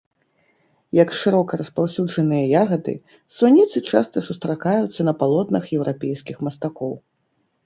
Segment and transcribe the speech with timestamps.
[0.99, 2.93] Як шырока распаўсюджаныя ягады,
[3.37, 6.93] суніцы часта сустракаюцца на палотнах еўрапейскіх мастакоў.